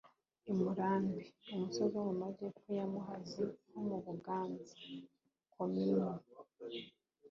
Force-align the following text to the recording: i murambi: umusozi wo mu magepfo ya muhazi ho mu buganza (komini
i 0.51 0.53
murambi: 0.59 1.25
umusozi 1.55 1.93
wo 1.97 2.03
mu 2.09 2.15
magepfo 2.23 2.69
ya 2.79 2.85
muhazi 2.93 3.43
ho 3.71 3.79
mu 3.87 3.97
buganza 4.05 4.73
(komini 5.53 6.05